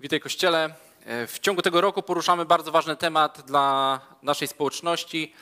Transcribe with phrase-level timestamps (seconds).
[0.00, 0.74] Witaj Kościele.
[1.04, 5.32] E, w ciągu tego roku poruszamy bardzo ważny temat dla naszej społeczności,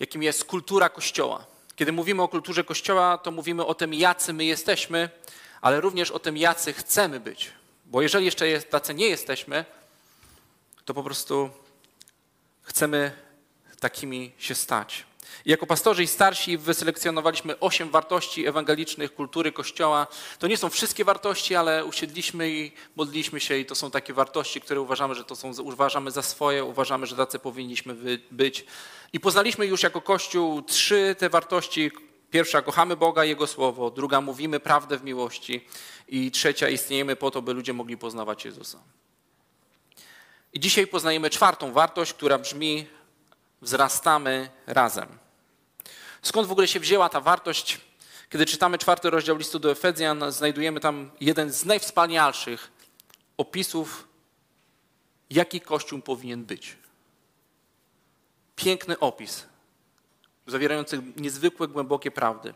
[0.00, 1.46] jakim jest kultura Kościoła.
[1.76, 5.10] Kiedy mówimy o kulturze Kościoła, to mówimy o tym, jacy my jesteśmy,
[5.60, 7.50] ale również o tym, jacy chcemy być.
[7.86, 9.64] Bo jeżeli jeszcze tacy nie jesteśmy,
[10.84, 11.50] to po prostu
[12.62, 13.12] chcemy
[13.80, 15.04] takimi się stać.
[15.46, 20.06] Jako pastorzy i starsi wyselekcjonowaliśmy osiem wartości ewangelicznych kultury Kościoła.
[20.38, 24.60] To nie są wszystkie wartości, ale usiedliśmy i modliliśmy się i to są takie wartości,
[24.60, 28.64] które uważamy, że to są, uważamy za swoje, uważamy, że tacy powinniśmy być.
[29.12, 31.90] I poznaliśmy już jako Kościół trzy te wartości.
[32.30, 33.90] Pierwsza, kochamy Boga, Jego Słowo.
[33.90, 35.66] Druga, mówimy prawdę w miłości.
[36.08, 38.78] I trzecia, istniejemy po to, by ludzie mogli poznawać Jezusa.
[40.52, 42.86] I dzisiaj poznajemy czwartą wartość, która brzmi
[43.62, 45.18] wzrastamy razem.
[46.22, 47.80] Skąd w ogóle się wzięła ta wartość?
[48.30, 52.70] Kiedy czytamy czwarty rozdział listu do Efezjan, znajdujemy tam jeden z najwspanialszych
[53.36, 54.08] opisów,
[55.30, 56.76] jaki Kościół powinien być.
[58.56, 59.46] Piękny opis,
[60.46, 62.54] zawierający niezwykłe, głębokie prawdy.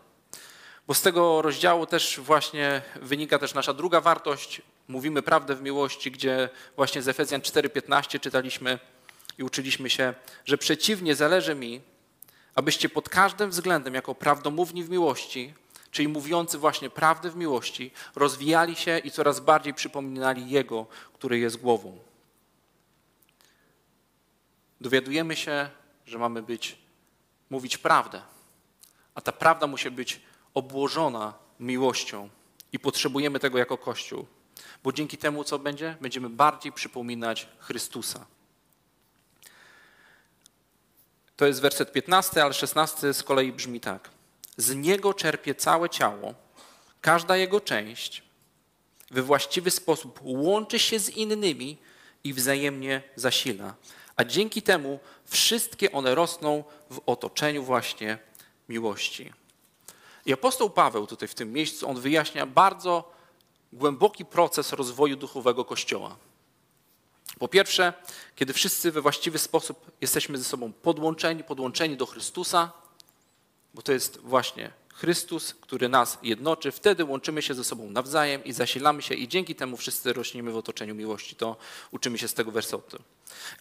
[0.87, 4.63] Bo z tego rozdziału też właśnie wynika też nasza druga wartość.
[4.89, 8.79] Mówimy prawdę w miłości, gdzie właśnie z Efezjan 4:15 czytaliśmy
[9.39, 11.81] i uczyliśmy się, że przeciwnie zależy mi,
[12.55, 15.55] abyście pod każdym względem, jako prawdomówni w miłości,
[15.91, 21.57] czyli mówiący właśnie prawdę w miłości, rozwijali się i coraz bardziej przypominali Jego, który jest
[21.57, 21.99] głową.
[24.81, 25.71] Dowiadujemy się,
[26.07, 26.79] że mamy być,
[27.51, 28.23] mówić prawdę,
[29.15, 30.21] a ta prawda musi być
[30.55, 32.29] obłożona miłością
[32.73, 34.27] i potrzebujemy tego jako Kościół,
[34.85, 38.27] bo dzięki temu, co będzie, będziemy bardziej przypominać Chrystusa.
[41.37, 44.11] To jest werset 15, ale 16 z kolei brzmi tak.
[44.57, 46.35] Z niego czerpie całe ciało,
[47.01, 48.23] każda jego część
[49.11, 51.79] we właściwy sposób łączy się z innymi
[52.25, 53.75] i wzajemnie zasila.
[54.17, 58.19] A dzięki temu wszystkie one rosną w otoczeniu właśnie
[58.69, 59.33] miłości.
[60.27, 63.13] I apostoł Paweł tutaj w tym miejscu, on wyjaśnia bardzo
[63.73, 66.17] głęboki proces rozwoju duchowego Kościoła.
[67.39, 67.93] Po pierwsze,
[68.37, 72.73] kiedy wszyscy we właściwy sposób jesteśmy ze sobą podłączeni, podłączeni do Chrystusa,
[73.75, 78.53] bo to jest właśnie Chrystus, który nas jednoczy, wtedy łączymy się ze sobą nawzajem i
[78.53, 81.37] zasilamy się i dzięki temu wszyscy rośniemy w otoczeniu miłości.
[81.37, 81.57] To
[81.91, 83.03] uczymy się z tego wersetu.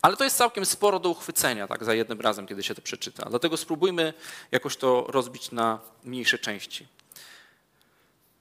[0.02, 3.30] Ale to jest całkiem sporo do uchwycenia, tak za jednym razem, kiedy się to przeczyta.
[3.30, 4.14] Dlatego spróbujmy
[4.52, 6.88] jakoś to rozbić na mniejsze części.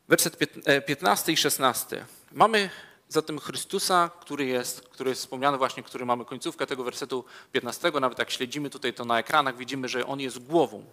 [0.09, 0.39] Werset
[0.87, 2.07] 15 e, i 16.
[2.33, 2.71] Mamy
[3.09, 8.19] zatem Chrystusa, który jest, który jest wspomniany właśnie, który mamy końcówkę tego wersetu 15, nawet
[8.19, 10.85] jak śledzimy tutaj to na ekranach, widzimy, że On jest głową.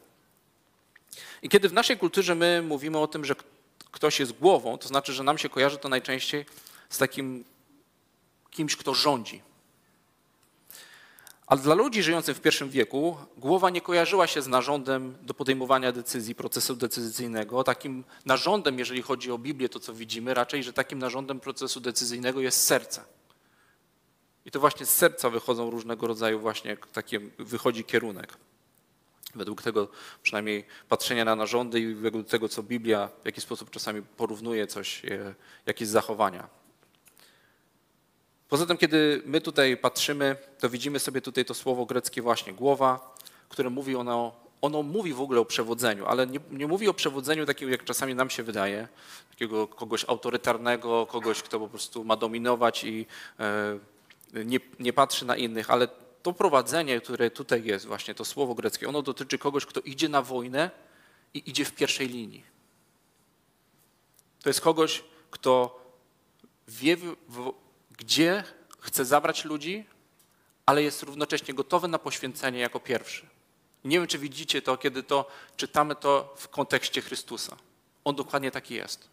[1.41, 3.35] I kiedy w naszej kulturze my mówimy o tym, że
[3.91, 6.45] ktoś jest głową, to znaczy, że nam się kojarzy to najczęściej
[6.89, 7.43] z takim
[8.51, 9.41] kimś, kto rządzi.
[11.51, 15.91] Ale dla ludzi żyjących w pierwszym wieku głowa nie kojarzyła się z narządem do podejmowania
[15.91, 17.63] decyzji, procesu decyzyjnego.
[17.63, 22.41] Takim narządem, jeżeli chodzi o Biblię, to co widzimy, raczej, że takim narządem procesu decyzyjnego
[22.41, 23.03] jest serce.
[24.45, 28.37] I to właśnie z serca wychodzą różnego rodzaju właśnie takie, wychodzi kierunek.
[29.35, 29.87] Według tego
[30.23, 35.05] przynajmniej patrzenia na narządy i według tego, co Biblia w jakiś sposób czasami porównuje coś,
[35.05, 35.35] e,
[35.65, 36.60] jakieś zachowania.
[38.51, 43.15] Poza tym, kiedy my tutaj patrzymy, to widzimy sobie tutaj to słowo greckie właśnie głowa,
[43.49, 47.45] które mówi ono, ono mówi w ogóle o przewodzeniu, ale nie, nie mówi o przewodzeniu
[47.45, 48.87] takiego, jak czasami nam się wydaje,
[49.29, 53.05] takiego kogoś autorytarnego, kogoś, kto po prostu ma dominować i
[53.39, 55.87] e, nie, nie patrzy na innych, ale
[56.23, 60.21] to prowadzenie, które tutaj jest, właśnie to słowo greckie, ono dotyczy kogoś, kto idzie na
[60.21, 60.71] wojnę
[61.33, 62.43] i idzie w pierwszej linii.
[64.43, 65.79] To jest kogoś, kto
[66.67, 67.53] wie, w,
[68.01, 68.43] gdzie
[68.79, 69.85] chce zabrać ludzi,
[70.65, 73.25] ale jest równocześnie gotowy na poświęcenie jako pierwszy.
[73.83, 77.57] Nie wiem, czy widzicie to, kiedy to czytamy to w kontekście Chrystusa.
[78.03, 79.09] On dokładnie taki jest.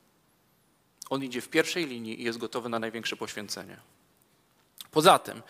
[1.11, 3.81] On idzie w pierwszej linii i jest gotowy na największe poświęcenie.
[4.91, 5.43] Poza tym,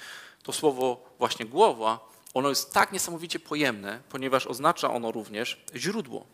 [0.42, 6.26] to słowo właśnie głowa, ono jest tak niesamowicie pojemne, ponieważ oznacza ono również źródło.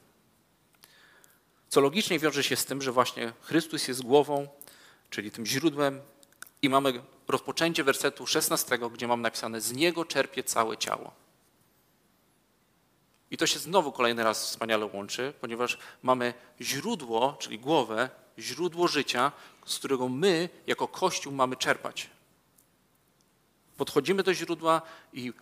[1.68, 4.48] Co logicznie wiąże się z tym, że właśnie Chrystus jest głową,
[5.10, 6.00] czyli tym źródłem
[6.62, 11.12] i mamy rozpoczęcie wersetu 16, gdzie mam napisane: Z niego czerpie całe ciało.
[13.30, 19.32] I to się znowu kolejny raz wspaniale łączy, ponieważ mamy źródło, czyli głowę, źródło życia,
[19.66, 22.10] z którego my, jako Kościół, mamy czerpać.
[23.76, 25.32] Podchodzimy do źródła i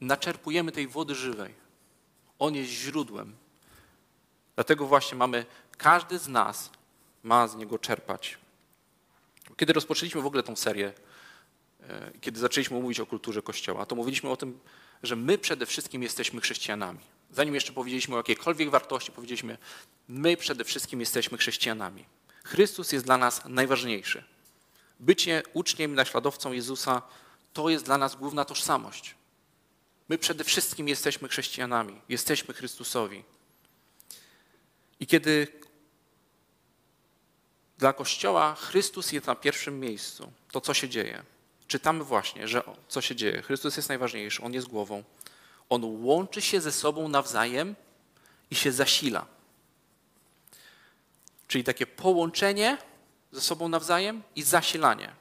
[0.00, 1.54] naczerpujemy tej wody żywej.
[2.38, 3.36] On jest źródłem.
[4.54, 5.46] Dlatego właśnie mamy,
[5.78, 6.70] każdy z nas
[7.22, 8.38] ma z niego czerpać.
[9.56, 10.92] Kiedy rozpoczęliśmy w ogóle tą serię,
[11.80, 14.58] e, kiedy zaczęliśmy mówić o kulturze Kościoła, to mówiliśmy o tym,
[15.02, 17.00] że my przede wszystkim jesteśmy chrześcijanami.
[17.30, 19.58] Zanim jeszcze powiedzieliśmy o jakiejkolwiek wartości, powiedzieliśmy,
[20.08, 22.04] my przede wszystkim jesteśmy chrześcijanami.
[22.44, 24.24] Chrystus jest dla nas najważniejszy.
[25.00, 27.02] Bycie uczniem naśladowcą Jezusa
[27.52, 29.14] to jest dla nas główna tożsamość.
[30.08, 33.24] My przede wszystkim jesteśmy chrześcijanami, jesteśmy Chrystusowi.
[35.00, 35.46] I kiedy
[37.82, 41.22] dla Kościoła Chrystus jest na pierwszym miejscu, to co się dzieje?
[41.66, 43.42] Czytamy właśnie, że co się dzieje?
[43.42, 45.04] Chrystus jest najważniejszy, On jest głową.
[45.68, 47.74] On łączy się ze sobą nawzajem
[48.50, 49.26] i się zasila.
[51.48, 52.78] Czyli takie połączenie
[53.32, 55.14] ze sobą nawzajem i zasilanie.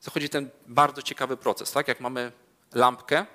[0.00, 1.88] Zachodzi ten bardzo ciekawy proces, tak?
[1.88, 2.32] Jak mamy
[2.74, 3.26] lampkę,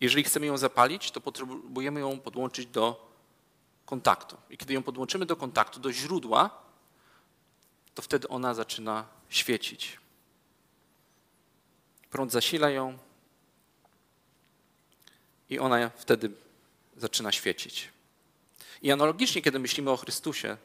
[0.00, 3.13] jeżeli chcemy ją zapalić, to potrzebujemy ją podłączyć do
[3.86, 4.36] kontaktu.
[4.50, 6.50] I kiedy ją podłączymy do kontaktu, do źródła,
[7.94, 9.98] to wtedy ona zaczyna świecić.
[12.10, 12.98] Prąd zasila ją
[15.50, 16.30] i ona wtedy
[16.96, 17.88] zaczyna świecić.
[18.82, 20.56] I analogicznie, kiedy myślimy o Chrystusie,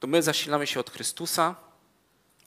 [0.00, 1.54] to my zasilamy się od Chrystusa,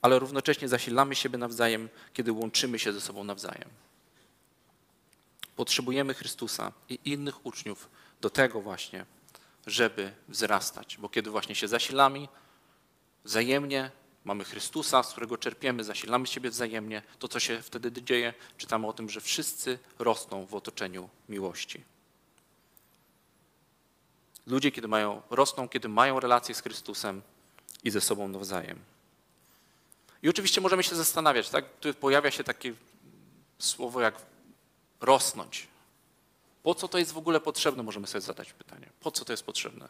[0.02, 3.70] ale równocześnie zasilamy siebie nawzajem, kiedy łączymy się ze sobą nawzajem.
[5.56, 7.90] Potrzebujemy Chrystusa i innych uczniów
[8.22, 9.06] do tego właśnie,
[9.68, 12.28] żeby wzrastać, bo kiedy właśnie się zasilamy
[13.24, 13.92] wzajemnie,
[14.26, 18.94] mamy Chrystusa, z którego czerpiemy, zasilamy siebie wzajemnie, to co się wtedy dzieje, czytamy o
[18.94, 21.84] tym, że wszyscy rosną w otoczeniu miłości.
[24.48, 27.22] Ludzie, kiedy mają, rosną, kiedy mają relacje z Chrystusem
[27.84, 28.80] i ze sobą nawzajem.
[30.24, 31.66] I oczywiście możemy się zastanawiać, tak?
[31.80, 32.74] Tu pojawia się takie
[33.60, 34.16] słowo jak
[35.02, 35.68] rosnąć.
[36.64, 37.84] Po co to jest w ogóle potrzebne?
[37.84, 38.90] Możemy sobie zadać pytanie.
[39.00, 39.90] Po co to jest potrzebne?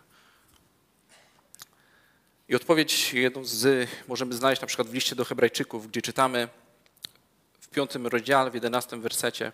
[2.49, 6.49] I odpowiedź jedną z możemy znaleźć na przykład w liście do Hebrajczyków, gdzie czytamy
[7.61, 9.51] w piątym rozdziale, w jedenastym wersecie,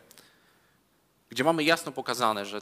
[1.30, 2.62] gdzie mamy jasno pokazane, że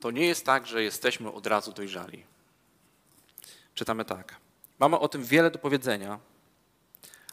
[0.00, 2.24] to nie jest tak, że jesteśmy od razu dojrzali.
[3.74, 4.36] Czytamy tak.
[4.78, 6.18] Mamy o tym wiele do powiedzenia,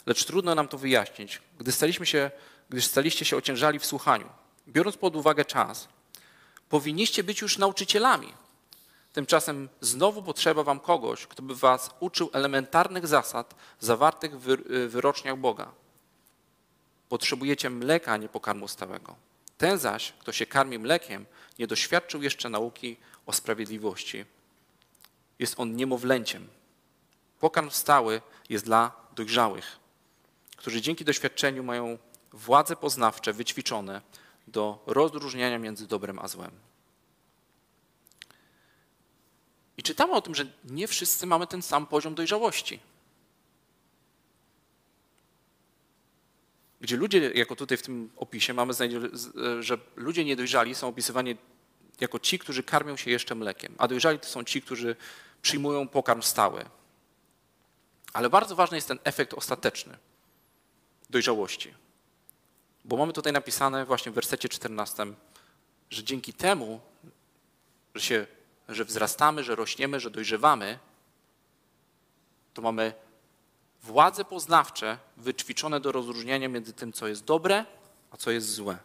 [0.05, 2.31] lecz trudno nam to wyjaśnić, gdy staliśmy się,
[2.69, 4.29] gdyż staliście się ociężali w słuchaniu.
[4.67, 5.87] Biorąc pod uwagę czas,
[6.69, 8.33] powinniście być już nauczycielami.
[9.13, 14.43] Tymczasem znowu potrzeba wam kogoś, kto by was uczył elementarnych zasad zawartych w
[14.89, 15.71] wyroczniach Boga.
[17.09, 19.15] Potrzebujecie mleka, a nie pokarmu stałego.
[19.57, 21.25] Ten zaś, kto się karmi mlekiem,
[21.59, 24.25] nie doświadczył jeszcze nauki o sprawiedliwości.
[25.39, 26.47] Jest on niemowlęciem.
[27.39, 29.79] Pokarm stały jest dla dojrzałych,
[30.55, 31.97] którzy dzięki doświadczeniu mają
[32.33, 34.01] władze poznawcze wyćwiczone
[34.47, 36.51] do rozróżniania między dobrem a złem.
[39.77, 42.79] I czytamy o tym, że nie wszyscy mamy ten sam poziom dojrzałości.
[46.81, 48.73] Gdzie ludzie, jako tutaj w tym opisie mamy,
[49.59, 51.37] że ludzie niedojrzali są opisywani
[51.99, 54.95] jako ci, którzy karmią się jeszcze mlekiem, a dojrzali to są ci, którzy
[55.41, 56.65] przyjmują pokarm stały.
[58.13, 59.97] Ale bardzo ważny jest ten efekt ostateczny
[61.09, 61.73] dojrzałości.
[62.87, 65.05] Bo mamy tutaj napisane właśnie w wersecie 14,
[65.89, 66.81] że dzięki temu,
[67.95, 68.27] że, się,
[68.69, 70.79] że wzrastamy, że rośniemy, że dojrzewamy,
[72.53, 72.93] to mamy
[73.83, 77.65] władze poznawcze wyćwiczone do rozróżniania między tym, co jest dobre,
[78.11, 78.77] a co jest złe.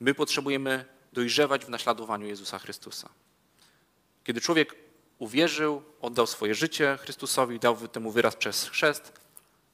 [0.00, 3.08] My potrzebujemy dojrzewać w naśladowaniu Jezusa Chrystusa.
[4.24, 4.74] Kiedy człowiek
[5.18, 9.12] uwierzył, oddał swoje życie Chrystusowi, dał temu wyraz przez chrzest,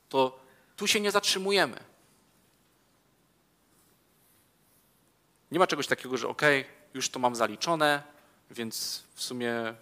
[0.08, 0.40] to
[0.76, 1.93] tu się nie zatrzymujemy.
[5.50, 6.42] Nie ma czegoś takiego, że ok,
[6.94, 8.02] już to mam zaliczone,
[8.50, 9.74] więc w sumie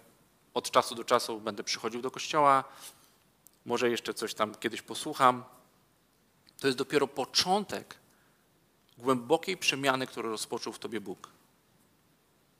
[0.53, 2.63] od czasu do czasu będę przychodził do kościoła,
[3.65, 5.43] może jeszcze coś tam kiedyś posłucham.
[6.59, 7.95] To jest dopiero początek
[8.97, 11.29] głębokiej przemiany, którą rozpoczął w tobie Bóg.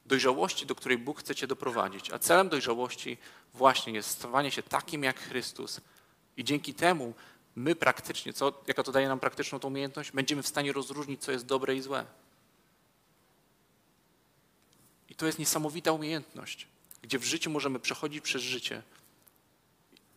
[0.05, 2.11] Dojrzałości, do której Bóg chce cię doprowadzić.
[2.11, 3.17] A celem dojrzałości
[3.53, 5.81] właśnie jest stawanie się takim jak Chrystus.
[6.37, 7.13] I dzięki temu
[7.55, 11.31] my praktycznie, co, jaka to daje nam praktyczną tą umiejętność, będziemy w stanie rozróżnić, co
[11.31, 12.05] jest dobre i złe.
[15.13, 16.67] I to jest niesamowita umiejętność,
[17.01, 18.81] gdzie w życiu możemy przechodzić przez życie,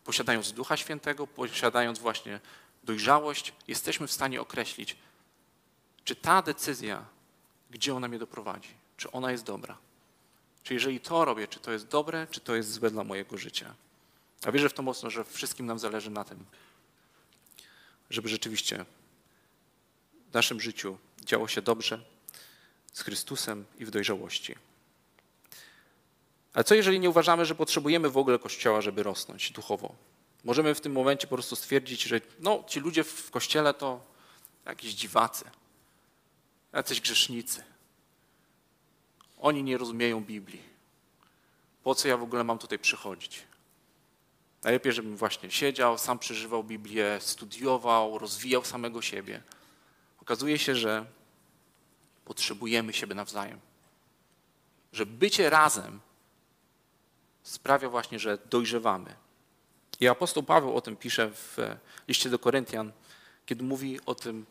[0.05, 2.41] posiadając Ducha Świętego, posiadając właśnie
[2.85, 4.97] dojrzałość, jesteśmy w stanie określić,
[6.05, 7.05] czy ta decyzja,
[7.71, 9.79] gdzie ona mnie doprowadzi, czy ona jest dobra.
[10.63, 13.75] Czy jeżeli to robię, czy to jest dobre, czy to jest złe dla mojego życia.
[14.47, 16.45] A wierzę w to mocno, że wszystkim nam zależy na tym,
[18.11, 18.85] żeby rzeczywiście
[20.31, 22.05] w naszym życiu działo się dobrze
[22.93, 24.55] z Chrystusem i w dojrzałości.
[26.57, 29.95] Ale co jeżeli nie uważamy, że potrzebujemy w ogóle Kościoła, żeby rosnąć duchowo?
[30.45, 34.01] Możemy w tym momencie po prostu stwierdzić, że no, ci ludzie w Kościele to
[34.65, 35.45] jakieś dziwacy,
[36.73, 37.65] jacyś grzesznicy.
[39.39, 40.63] Oni nie rozumieją Biblii.
[41.83, 43.43] Po co ja w ogóle mam tutaj przychodzić?
[44.63, 49.43] Najlepiej, żebym właśnie siedział, sam przeżywał Biblię, studiował, rozwijał samego siebie.
[50.23, 51.07] Okazuje się, że
[52.25, 53.61] potrzebujemy siebie nawzajem.
[54.93, 56.01] Że bycie razem
[57.47, 59.15] sprawia właśnie, że dojrzewamy.
[60.01, 61.59] I apostoł Paweł o tym pisze w
[62.09, 62.93] liście do Koryntian,
[63.47, 64.47] kiedy mówi o tym,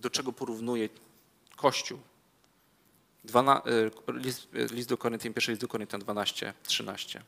[0.00, 0.88] do czego porównuje
[1.56, 1.98] Kościół.
[3.24, 3.62] Dwana,
[4.08, 7.22] e, list, list, do Koryntian, pierwszy list do Koryntian 12, 13.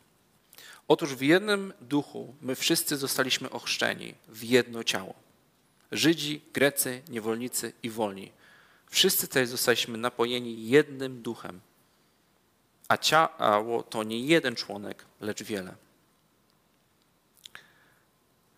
[0.88, 5.14] Otóż w jednym duchu my wszyscy zostaliśmy ochrzczeni w jedno ciało.
[5.92, 8.32] Żydzi, Grecy, niewolnicy i wolni.
[8.90, 11.60] Wszyscy też zostaliśmy napojeni jednym duchem.
[12.90, 15.74] A ciało to nie jeden członek, lecz wiele.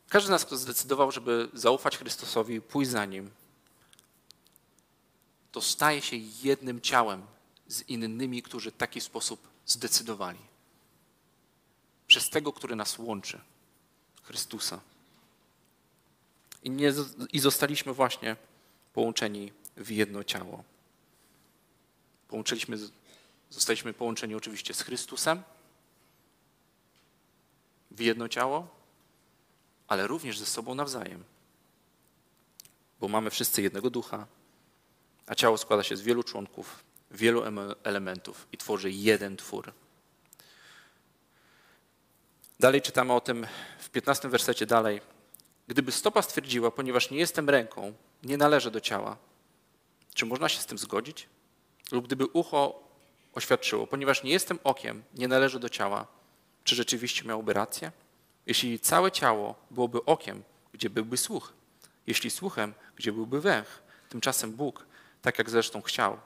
[0.09, 3.31] Każdy z nas, kto zdecydował, żeby zaufać Chrystusowi, pójść za Nim,
[5.53, 7.23] to staje się jednym ciałem
[7.69, 10.39] z innymi, którzy w taki sposób zdecydowali.
[12.07, 13.41] Przez tego, który nas łączy,
[14.23, 14.81] Chrystusa.
[16.63, 16.93] I, nie,
[17.33, 18.37] I zostaliśmy właśnie
[18.93, 20.65] połączeni w jedno ciało.
[22.29, 22.79] Połączyliśmy,
[23.53, 25.43] zostaliśmy połączeni oczywiście z Chrystusem
[27.91, 28.69] w jedno ciało,
[29.89, 31.25] ale również ze sobą nawzajem.
[33.01, 34.27] Bo mamy wszyscy jednego ducha,
[35.27, 37.43] a ciało składa się z wielu członków, wielu
[37.83, 39.73] elementów i tworzy jeden twór.
[42.61, 43.47] Dalej czytamy o tym
[43.79, 45.01] w 15 wersecie dalej.
[45.67, 49.17] Gdyby stopa stwierdziła, ponieważ nie jestem ręką, nie należę do ciała,
[50.15, 51.29] czy można się z tym zgodzić?
[51.91, 52.92] Lub gdyby ucho
[53.35, 56.07] oświadczyło, ponieważ nie jestem okiem, nie należę do ciała,
[56.65, 57.93] czy rzeczywiście miałoby rację?
[58.47, 61.53] Jeśli całe ciało byłoby okiem, gdzie byłby słuch?
[62.07, 63.83] Jeśli słuchem, gdzie byłby węch?
[64.09, 64.87] Tymczasem Bóg,
[65.23, 66.19] tak jak zresztą chciał,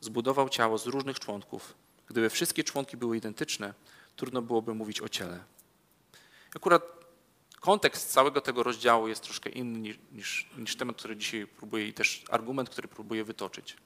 [0.00, 1.74] zbudował ciało z różnych członków.
[2.06, 3.74] Gdyby wszystkie członki były identyczne,
[4.16, 5.44] trudno byłoby mówić o ciele.
[6.56, 6.82] Akurat
[7.60, 12.24] kontekst całego tego rozdziału jest troszkę inny niż, niż temat, który dzisiaj próbuję i też
[12.30, 13.76] argument, który próbuję wytoczyć.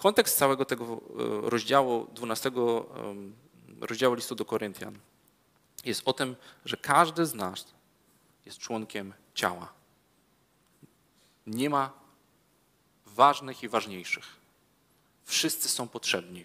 [0.00, 2.50] Kontekst całego tego e, rozdziału, 12
[3.80, 4.98] rozdziału listu do Koryntian
[5.84, 7.64] jest o tym, że każdy z nas
[8.46, 9.72] jest członkiem ciała.
[11.46, 11.92] Nie ma
[13.06, 14.36] ważnych i ważniejszych.
[15.24, 16.44] Wszyscy są potrzebni.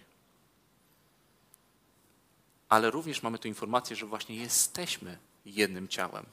[2.69, 6.25] Ale również mamy tu informację, że właśnie jesteśmy jednym ciałem.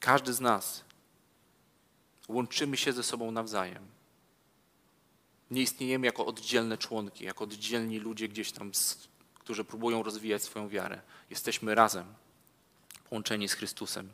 [0.00, 0.84] Każdy z nas
[2.28, 3.99] łączymy się ze sobą nawzajem.
[5.50, 8.72] Nie istniejemy jako oddzielne członki, jako oddzielni ludzie gdzieś tam,
[9.34, 11.00] którzy próbują rozwijać swoją wiarę.
[11.30, 12.14] Jesteśmy razem,
[13.08, 14.08] połączeni z Chrystusem.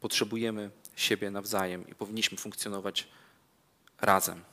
[0.00, 3.08] Potrzebujemy siebie nawzajem i powinniśmy funkcjonować
[4.00, 4.44] razem.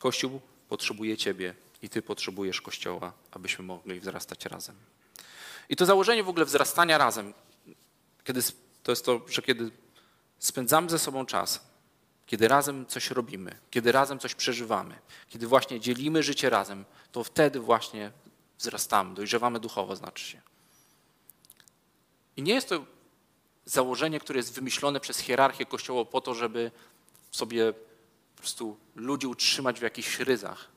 [0.00, 4.76] Kościół potrzebuje Ciebie i Ty potrzebujesz Kościoła, abyśmy mogli wzrastać razem.
[5.68, 7.34] I to założenie w ogóle wzrastania razem,
[8.24, 8.40] kiedy,
[8.82, 9.70] to jest to, że kiedy
[10.38, 11.71] spędzamy ze sobą czas,
[12.32, 14.98] kiedy razem coś robimy, kiedy razem coś przeżywamy,
[15.28, 18.12] kiedy właśnie dzielimy życie razem, to wtedy właśnie
[18.58, 20.40] wzrastamy, dojrzewamy duchowo, znaczy się.
[22.36, 22.84] I nie jest to
[23.64, 26.70] założenie, które jest wymyślone przez hierarchię Kościoła po to, żeby
[27.30, 27.72] sobie
[28.36, 30.68] po prostu ludzi utrzymać w jakichś ryzach.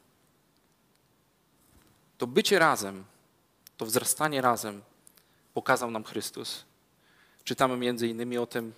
[2.17, 3.05] To bycie razem
[3.77, 4.81] to wzrastanie razem
[5.53, 6.65] pokazał nam Chrystus.
[7.43, 8.73] Czytamy między innymi o tym,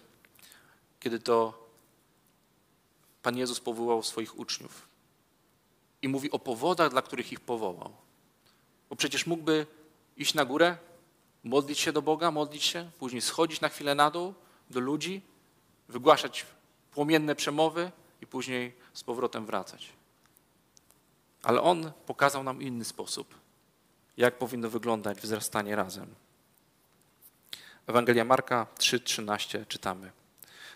[1.00, 1.67] kiedy to
[3.24, 4.88] Pan Jezus powołał swoich uczniów.
[6.02, 7.94] I mówi o powodach, dla których ich powołał.
[8.90, 9.66] Bo przecież mógłby
[10.18, 10.78] iść na górę,
[11.44, 14.34] modlić się do Boga, modlić się, później schodzić na chwilę na dół
[14.70, 15.22] do ludzi,
[15.90, 16.46] wygłaszać
[16.92, 19.90] płomienne przemowy i później z powrotem wracać.
[21.44, 23.36] Ale On pokazał nam inny sposób
[24.18, 26.16] jak powinno wyglądać wzrastanie razem.
[27.88, 30.12] Ewangelia Marka 3:13 czytamy.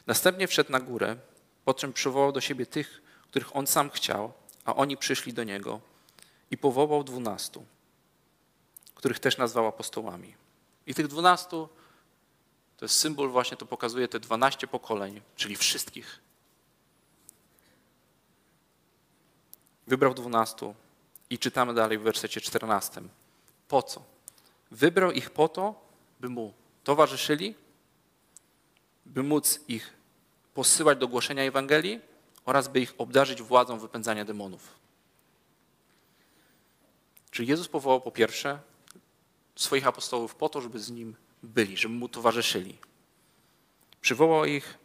[0.08, 1.18] Następnie wszedł na górę,
[1.66, 4.34] po czym przywołał do siebie tych, których on sam chciał,
[4.66, 5.80] a oni przyszli do niego
[6.52, 7.66] i powołał dwunastu,
[8.96, 10.36] których też nazwał apostołami.
[10.88, 11.70] I tych dwunastu
[12.78, 16.20] to jest symbol, właśnie to pokazuje te dwanaście pokoleń, czyli wszystkich.
[19.88, 20.76] Wybrał dwunastu
[21.30, 23.10] i czytamy dalej w wersecie czternastym.
[23.68, 24.04] Po co?
[24.72, 25.82] Wybrał ich po to,
[26.20, 26.54] by mu
[26.84, 27.56] towarzyszyli,
[29.06, 29.94] by móc ich
[30.54, 32.00] posyłać do głoszenia Ewangelii
[32.46, 34.76] oraz by ich obdarzyć władzą wypędzania demonów.
[37.32, 38.60] Czyli Jezus powołał po pierwsze
[39.56, 42.78] swoich apostołów po to, żeby z nim byli, żeby mu towarzyszyli.
[44.02, 44.78] Przywołał ich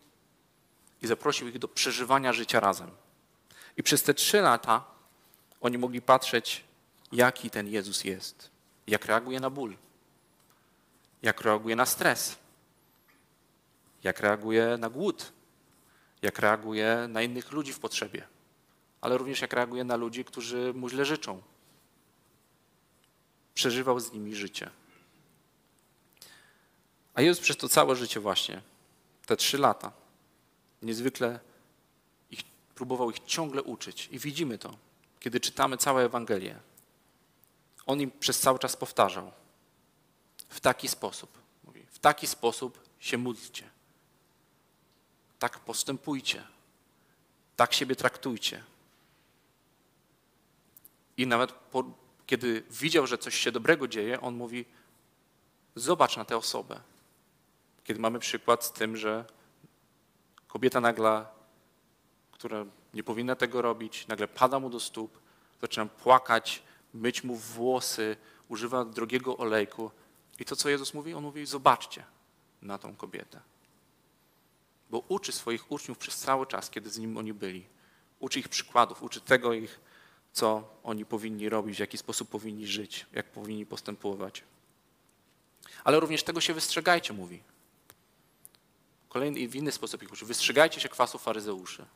[1.03, 2.91] i zaprosił ich do przeżywania życia razem.
[3.77, 4.85] I przez te trzy lata
[5.61, 6.65] oni mogli patrzeć,
[7.13, 8.51] jaki ten Jezus jest,
[8.87, 9.77] jak reaguje na ból,
[11.23, 12.37] jak reaguje na stres,
[14.03, 15.33] jak reaguje na głód,
[16.27, 18.27] jak reaguje na innych ludzi w potrzebie,
[19.01, 21.43] ale również jak reaguje na ludzi, którzy mu źle życzą.
[23.55, 24.71] Przeżywał z nimi życie.
[27.15, 28.63] A Jezus przez to całe życie właśnie,
[29.27, 29.93] te trzy lata,
[30.83, 31.41] niezwykle
[32.31, 32.41] ich,
[32.75, 34.09] próbował ich ciągle uczyć.
[34.13, 34.77] I widzimy to,
[35.21, 36.59] kiedy czytamy całe Ewangelię.
[37.87, 39.33] On im przez cały czas powtarzał.
[40.49, 41.39] W taki sposób.
[41.65, 43.76] Mówi, w taki sposób się módlcie.
[45.39, 46.45] Tak postępujcie.
[47.57, 48.65] Tak siebie traktujcie.
[51.17, 51.85] I nawet po,
[52.27, 54.65] kiedy widział, że coś się dobrego dzieje, on mówi:
[55.75, 56.81] Zobacz na tę osobę.
[57.85, 59.25] Kiedy mamy przykład z tym, że
[60.49, 61.27] kobieta nagle,
[62.33, 65.19] która nie powinna tego robić, nagle pada mu do stóp,
[65.61, 66.63] zaczyna płakać,
[66.95, 68.17] myć mu włosy,
[68.49, 69.91] używa drogiego olejku.
[70.39, 72.05] I to, co Jezus mówi, on mówi: Zobaczcie
[72.63, 73.41] na tą kobietę.
[74.91, 77.67] Bo uczy swoich uczniów przez cały czas, kiedy z nim oni byli.
[78.21, 79.81] Uczy ich przykładów, uczy tego ich,
[80.33, 84.45] co oni powinni robić, w jaki sposób powinni żyć, jak powinni postępować.
[85.85, 87.43] Ale również tego się wystrzegajcie, mówi.
[89.09, 90.27] Kolejny i w inny sposób ich uczy.
[90.27, 91.87] Wystrzegajcie się kwasu faryzeuszy.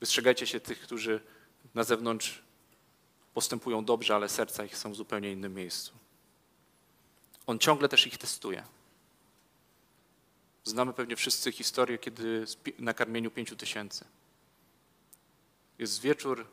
[0.00, 1.20] Wystrzegajcie się tych, którzy
[1.74, 2.42] na zewnątrz
[3.34, 5.92] postępują dobrze, ale serca ich są w zupełnie innym miejscu.
[7.46, 8.64] On ciągle też ich testuje.
[10.64, 12.44] Znamy pewnie wszyscy historię, kiedy
[12.78, 14.04] na karmieniu pięciu tysięcy.
[15.78, 16.46] Jest wieczór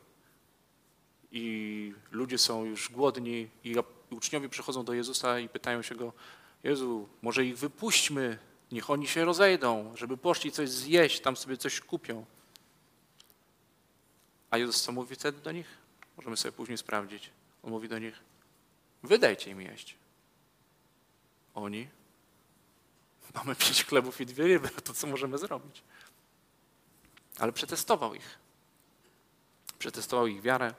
[1.32, 3.74] i ludzie są już głodni i
[4.10, 6.12] uczniowie przychodzą do Jezusa i pytają się go,
[6.64, 8.38] Jezu, może ich wypuśćmy,
[8.72, 12.24] niech oni się rozejdą, żeby poszli coś zjeść, tam sobie coś kupią.
[14.50, 15.66] A Jezus co mówi wtedy do nich?
[16.16, 17.30] Możemy sobie później sprawdzić.
[17.62, 18.20] On mówi do nich,
[19.02, 19.96] wydajcie im jeść.
[21.54, 21.88] Oni,
[23.34, 25.82] mamy pięć chlebów i dwie ryby, to co możemy zrobić?
[27.38, 28.38] Ale przetestował ich.
[29.78, 30.74] Przetestował ich wiarę.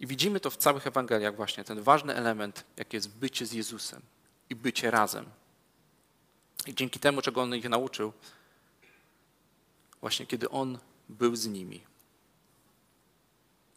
[0.00, 4.02] I widzimy to w całych Ewangeliach właśnie, ten ważny element, jaki jest bycie z Jezusem
[4.50, 5.26] i bycie razem.
[6.66, 8.12] I dzięki temu, czego On ich nauczył,
[10.00, 11.80] właśnie kiedy On był z nimi.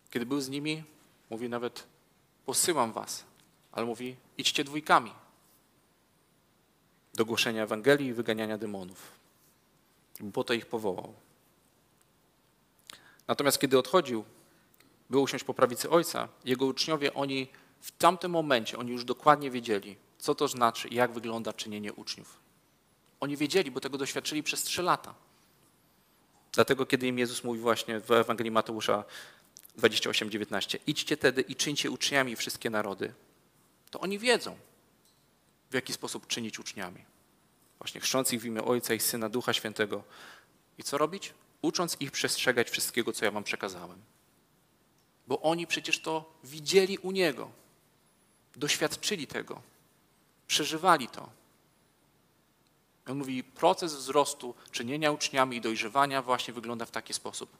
[0.09, 0.83] Kiedy był z nimi,
[1.29, 1.83] mówi nawet,
[2.45, 3.23] posyłam was,
[3.73, 5.11] ale mówi, idźcie dwójkami
[7.13, 9.11] do głoszenia Ewangelii i wyganiania demonów.
[10.33, 11.13] Po to ich powołał.
[13.27, 14.23] Natomiast kiedy odchodził,
[15.09, 17.47] by usiąść po prawicy Ojca, jego uczniowie, oni
[17.81, 22.39] w tamtym momencie, oni już dokładnie wiedzieli, co to znaczy i jak wygląda czynienie uczniów.
[23.19, 25.13] Oni wiedzieli, bo tego doświadczyli przez trzy lata.
[26.51, 29.03] Dlatego, kiedy im Jezus mówi właśnie w Ewangelii Mateusza
[29.77, 33.13] 28:19, idźcie tedy i czyńcie uczniami wszystkie narody,
[33.93, 34.57] to oni wiedzą,
[35.71, 37.05] w jaki sposób czynić uczniami.
[37.77, 40.03] Właśnie chrząc ich w imię Ojca i Syna, Ducha Świętego.
[40.77, 41.33] I co robić?
[41.61, 43.97] Ucząc ich przestrzegać wszystkiego, co ja wam przekazałem.
[45.27, 47.51] Bo oni przecież to widzieli u Niego,
[48.55, 49.61] doświadczyli tego,
[50.47, 51.29] przeżywali to.
[53.07, 57.57] On mówi, proces wzrostu, czynienia uczniami i dojrzewania właśnie wygląda w taki sposób,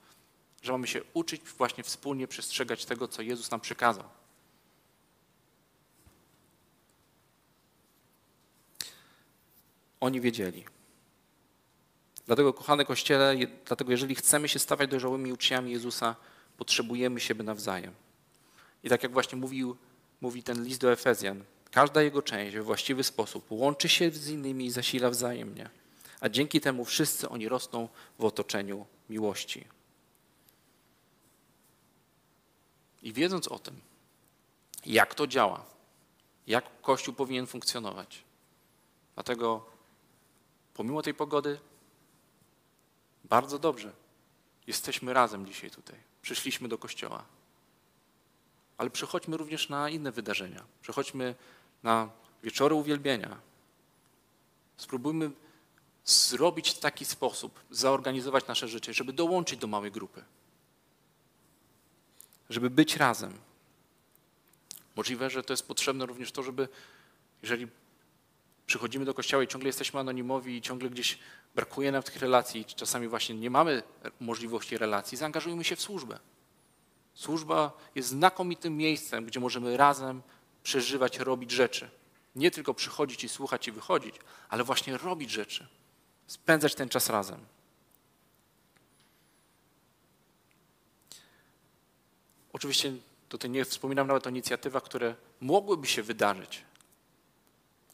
[0.62, 4.23] że mamy się uczyć właśnie wspólnie przestrzegać tego, co Jezus nam przekazał.
[10.04, 10.66] Oni wiedzieli.
[12.26, 13.36] Dlatego, kochane Kościele,
[13.66, 16.16] dlatego jeżeli chcemy się stawać dojrzałymi uczniami Jezusa,
[16.58, 17.94] potrzebujemy siebie nawzajem.
[18.84, 19.78] I tak jak właśnie mówił,
[20.22, 24.66] mówi ten list do Efezjan, każda jego część we właściwy sposób łączy się z innymi
[24.66, 25.70] i zasila wzajemnie.
[26.20, 27.90] A dzięki temu wszyscy oni rosną
[28.20, 29.66] w otoczeniu miłości.
[33.04, 33.82] I wiedząc o tym,
[34.86, 35.66] jak to działa,
[36.48, 38.24] jak Kościół powinien funkcjonować,
[39.16, 39.73] dlatego
[40.74, 41.60] pomimo tej pogody,
[43.24, 43.92] bardzo dobrze,
[44.68, 45.96] jesteśmy razem dzisiaj tutaj.
[46.22, 47.26] Przyszliśmy do Kościoła.
[48.78, 50.64] Ale przychodźmy również na inne wydarzenia.
[50.82, 51.36] Przychodźmy
[51.84, 52.10] na
[52.44, 53.40] wieczory uwielbienia.
[54.78, 55.32] Spróbujmy
[56.06, 60.24] zrobić w taki sposób, zaorganizować nasze życie, żeby dołączyć do małej grupy.
[62.50, 63.34] Żeby być razem.
[64.96, 66.68] Możliwe, że to jest potrzebne również to, żeby,
[67.42, 67.68] jeżeli
[68.66, 71.20] przychodzimy do kościoła i ciągle jesteśmy anonimowi i ciągle gdzieś
[71.56, 73.84] brakuje nam tych relacji, czasami właśnie nie mamy
[74.20, 76.20] możliwości relacji, zaangażujmy się w służbę.
[77.14, 80.22] Służba jest znakomitym miejscem, gdzie możemy razem
[80.64, 81.90] przeżywać, robić rzeczy.
[82.36, 84.16] Nie tylko przychodzić i słuchać i wychodzić,
[84.50, 85.68] ale właśnie robić rzeczy.
[86.28, 87.46] Spędzać ten czas razem.
[92.54, 92.94] Oczywiście
[93.30, 96.64] tutaj nie wspominam nawet o inicjatywach, które mogłyby się wydarzyć,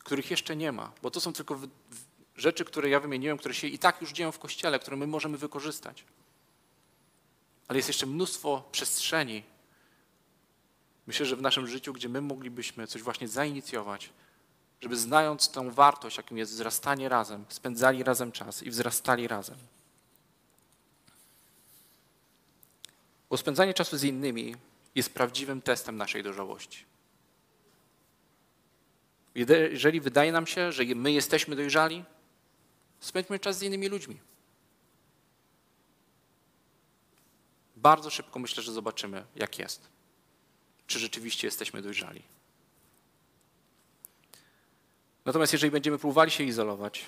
[0.09, 1.59] których jeszcze nie ma, bo to są tylko
[2.35, 5.37] rzeczy, które ja wymieniłem, które się i tak już dzieją w Kościele, które my możemy
[5.37, 6.03] wykorzystać.
[7.67, 9.43] Ale jest jeszcze mnóstwo przestrzeni,
[11.07, 14.09] myślę, że w naszym życiu, gdzie my moglibyśmy coś właśnie zainicjować,
[14.81, 19.57] żeby znając tą wartość, jaką jest wzrastanie razem, spędzali razem czas i wzrastali razem.
[23.29, 24.55] Bo spędzanie czasu z innymi
[24.95, 26.88] jest prawdziwym testem naszej dojrzałości.
[29.35, 32.05] Jeżeli wydaje nam się, że my jesteśmy dojrzali,
[32.99, 34.19] spędźmy czas z innymi ludźmi.
[37.75, 39.87] Bardzo szybko myślę, że zobaczymy, jak jest.
[40.87, 42.23] Czy rzeczywiście jesteśmy dojrzali.
[45.25, 47.05] Natomiast jeżeli będziemy próbowali się izolować,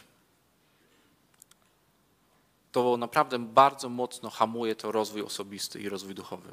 [2.71, 6.49] to naprawdę bardzo mocno hamuje to rozwój osobisty i rozwój duchowy.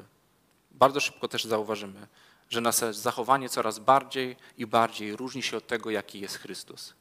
[0.71, 2.07] Bardzo szybko też zauważymy,
[2.49, 6.93] że nasze zachowanie coraz bardziej i bardziej różni się od tego, jaki jest Chrystus.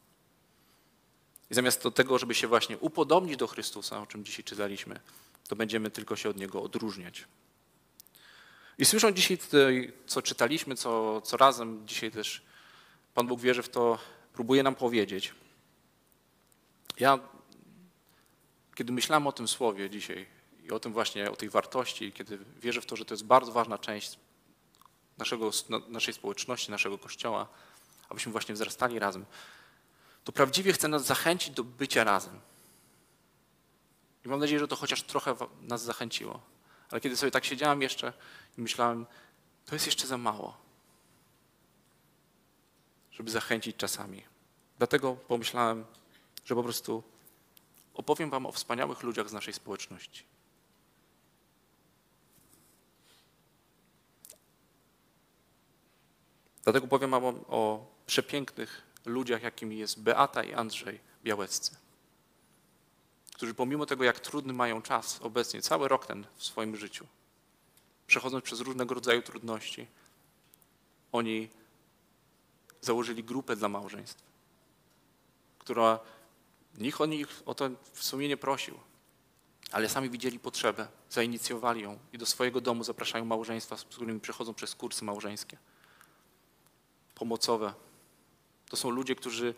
[1.51, 5.01] I zamiast do tego, żeby się właśnie upodobnić do Chrystusa, o czym dzisiaj czytaliśmy,
[5.49, 7.25] to będziemy tylko się od Niego odróżniać.
[8.79, 9.39] I słysząc dzisiaj,
[10.07, 12.43] co czytaliśmy, co, co razem dzisiaj też
[13.15, 13.99] Pan Bóg wierzy w to,
[14.33, 15.35] próbuje nam powiedzieć.
[17.01, 17.19] Ja,
[18.75, 20.27] kiedy myślałem o tym słowie dzisiaj
[20.65, 23.53] i o tym właśnie, o tej wartości, kiedy wierzę w to, że to jest bardzo
[23.53, 24.19] ważna część
[25.19, 25.51] naszego,
[25.89, 27.49] naszej społeczności, naszego kościoła,
[28.09, 29.25] abyśmy właśnie wzrastali razem,
[30.25, 32.41] to prawdziwie chce nas zachęcić do bycia razem.
[34.25, 36.41] I mam nadzieję, że to chociaż trochę nas zachęciło.
[36.91, 38.13] Ale kiedy sobie tak siedziałem jeszcze
[38.59, 39.07] i myślałem,
[39.67, 40.57] to jest jeszcze za mało,
[43.13, 44.23] żeby zachęcić czasami.
[44.79, 45.85] Dlatego pomyślałem,
[46.45, 47.03] że po prostu
[47.95, 50.25] opowiem Wam o wspaniałych ludziach z naszej społeczności.
[56.65, 61.77] Dlatego powiem Wam o przepięknych ludziach, jakimi jest Beata i Andrzej Białeccy,
[63.35, 67.07] którzy pomimo tego, jak trudny mają czas obecnie, cały rok ten w swoim życiu,
[68.07, 69.87] przechodząc przez różnego rodzaju trudności,
[71.13, 71.49] oni
[72.81, 74.23] założyli grupę dla małżeństw,
[75.59, 76.01] która
[76.79, 78.75] nikt o nich o to w sumie nie prosił,
[79.73, 84.55] ale sami widzieli potrzebę, zainicjowali ją i do swojego domu zapraszają małżeństwa, z którymi przechodzą
[84.55, 85.59] przez kursy małżeńskie,
[87.19, 87.75] pomocowe.
[88.71, 89.55] To są ludzie, którzy,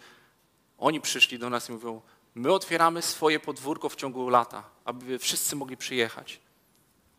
[0.78, 2.00] oni przyszli do nas i mówią,
[2.34, 6.40] my otwieramy swoje podwórko w ciągu lata, aby wszyscy mogli przyjechać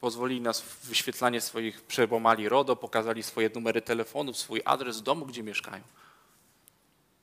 [0.02, 5.44] pozwolili nas w wyświetlanie swoich, przebomali RODO, pokazali swoje numery telefonów, swój adres domu, gdzie
[5.44, 5.84] mieszkają.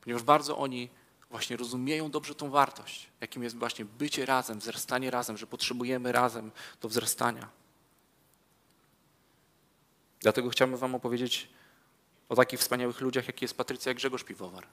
[0.01, 0.89] Ponieważ bardzo oni
[1.31, 6.51] właśnie rozumieją dobrze tą wartość, jakim jest właśnie bycie razem, wzrastanie razem, że potrzebujemy razem
[6.81, 7.49] do wzrastania.
[10.21, 11.49] Dlatego chciałbym wam opowiedzieć
[12.29, 14.67] o takich wspaniałych ludziach, jak jest Patrycja Grzegorz Piwowar.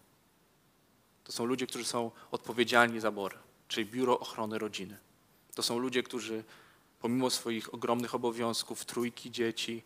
[1.23, 3.37] To są ludzie, którzy są odpowiedzialni za BOR,
[3.67, 4.97] czyli Biuro Ochrony Rodziny.
[5.55, 6.43] To są ludzie, którzy
[6.99, 9.83] pomimo swoich ogromnych obowiązków, trójki dzieci,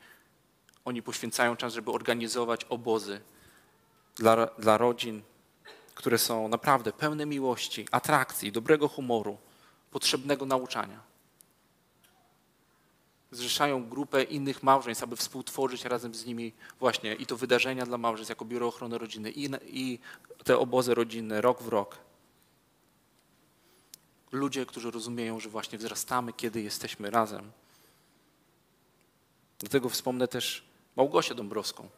[0.86, 3.22] oni poświęcają czas, żeby organizować obozy
[4.16, 5.22] dla, dla rodzin,
[5.96, 9.38] które są naprawdę pełne miłości, atrakcji, dobrego humoru,
[9.92, 11.09] potrzebnego nauczania.
[13.32, 18.30] Zrzeszają grupę innych małżeństw, aby współtworzyć razem z nimi właśnie i to wydarzenia dla małżeństw
[18.30, 20.00] jako Biuro Ochrony Rodziny i, i
[20.44, 21.98] te obozy rodzinne rok w rok
[24.32, 27.52] ludzie, którzy rozumieją, że właśnie wzrastamy, kiedy jesteśmy razem.
[29.60, 30.64] Dlatego wspomnę też
[30.96, 31.90] Małgosię Dąbrowską,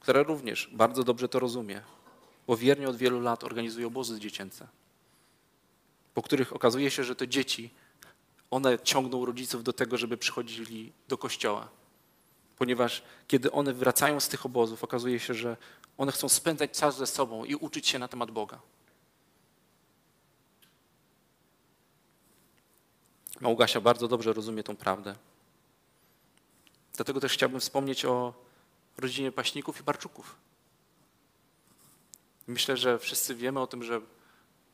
[0.00, 1.82] która również bardzo dobrze to rozumie,
[2.46, 4.68] bo wiernie od wielu lat organizuje obozy dziecięce,
[6.14, 7.70] po których okazuje się, że te dzieci,
[8.52, 11.68] one ciągną rodziców do tego, żeby przychodzili do kościoła.
[12.58, 15.56] Ponieważ kiedy one wracają z tych obozów, okazuje się, że
[15.98, 18.60] one chcą spędzać czas ze sobą i uczyć się na temat Boga.
[23.40, 25.14] Małgasia bardzo dobrze rozumie tą prawdę.
[26.96, 28.34] Dlatego też chciałbym wspomnieć o
[28.98, 30.36] rodzinie Paśników i Barczuków.
[32.46, 34.00] Myślę, że wszyscy wiemy o tym, że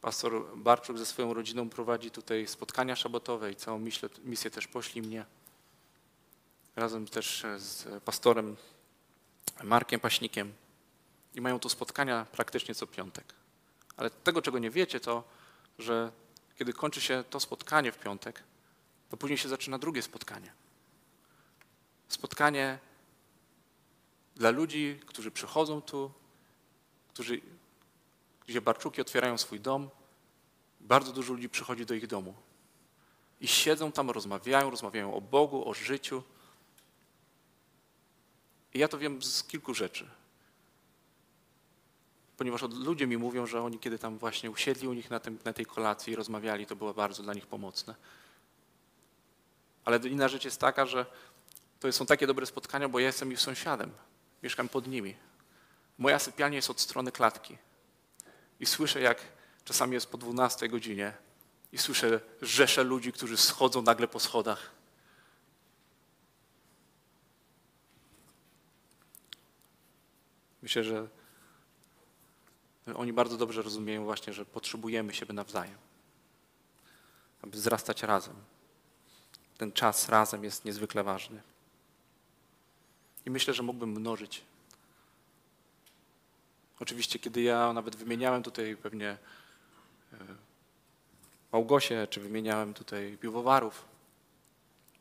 [0.00, 5.02] pastor Barczuk ze swoją rodziną prowadzi tutaj spotkania szabatowe i całą misję, misję też pośli
[5.02, 5.24] mnie.
[6.76, 8.56] Razem też z pastorem
[9.62, 10.52] Markiem Paśnikiem.
[11.34, 13.34] I mają tu spotkania praktycznie co piątek.
[13.96, 15.24] Ale tego, czego nie wiecie, to,
[15.78, 16.12] że
[16.58, 18.42] kiedy kończy się to spotkanie w piątek,
[19.10, 20.52] to później się zaczyna drugie spotkanie.
[22.08, 22.78] Spotkanie
[24.36, 26.12] dla ludzi, którzy przychodzą tu,
[27.08, 27.40] którzy,
[28.48, 29.90] gdzie Barczuki otwierają swój dom.
[30.80, 32.34] Bardzo dużo ludzi przychodzi do ich domu.
[33.40, 36.22] I siedzą tam, rozmawiają, rozmawiają o Bogu, o życiu.
[38.74, 40.08] I ja to wiem z kilku rzeczy.
[42.36, 45.52] Ponieważ ludzie mi mówią, że oni kiedy tam właśnie usiedli u nich na, tym, na
[45.52, 47.94] tej kolacji i rozmawiali, to było bardzo dla nich pomocne.
[49.84, 51.06] Ale inna rzecz jest taka, że
[51.80, 53.90] to są takie dobre spotkania, bo ja jestem ich sąsiadem.
[54.42, 55.14] Mieszkam pod nimi.
[55.98, 57.58] Moja sypialnia jest od strony klatki.
[58.60, 59.18] I słyszę, jak
[59.64, 61.12] czasami jest po 12 godzinie
[61.72, 64.70] i słyszę rzesze ludzi, którzy schodzą nagle po schodach.
[70.62, 71.08] Myślę, że
[72.94, 75.78] oni bardzo dobrze rozumieją właśnie, że potrzebujemy siebie nawzajem,
[77.42, 78.34] aby wzrastać razem.
[79.58, 81.42] Ten czas razem jest niezwykle ważny.
[83.26, 84.42] I myślę, że mógłbym mnożyć.
[86.80, 89.18] Oczywiście, kiedy ja nawet wymieniałem tutaj pewnie
[90.12, 90.16] e,
[91.52, 93.84] Małgosię, czy wymieniałem tutaj piwowarów,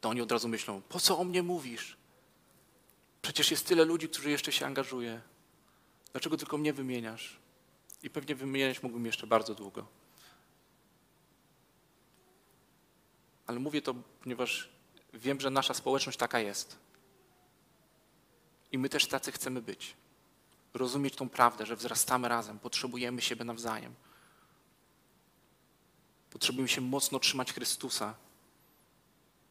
[0.01, 1.97] to oni od razu myślą, po co o mnie mówisz?
[3.21, 5.21] Przecież jest tyle ludzi, którzy jeszcze się angażuje.
[6.11, 7.39] Dlaczego tylko mnie wymieniasz?
[8.03, 9.85] I pewnie wymieniać mógłbym jeszcze bardzo długo.
[13.47, 14.69] Ale mówię to, ponieważ
[15.13, 16.77] wiem, że nasza społeczność taka jest.
[18.71, 19.95] I my też tacy chcemy być.
[20.73, 23.95] Rozumieć tą prawdę, że wzrastamy razem, potrzebujemy siebie nawzajem.
[26.29, 28.15] Potrzebujemy się mocno trzymać Chrystusa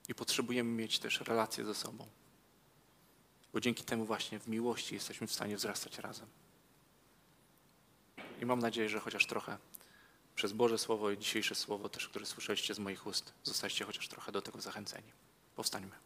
[0.09, 2.07] i potrzebujemy mieć też relacje ze sobą.
[3.53, 6.27] Bo dzięki temu właśnie w miłości jesteśmy w stanie wzrastać razem.
[8.41, 9.59] I mam nadzieję, że chociaż trochę
[10.35, 14.33] przez Boże Słowo i dzisiejsze Słowo też, które słyszeliście z moich ust, zostaliście chociaż trochę
[14.33, 15.13] do tego zachęceni.
[15.57, 15.97] Powstańmy.